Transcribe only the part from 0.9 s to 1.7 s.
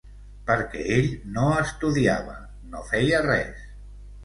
ell no